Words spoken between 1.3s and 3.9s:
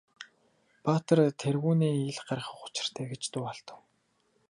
тэргүүнээ ил гаргах учиртай гэж дуу алдав.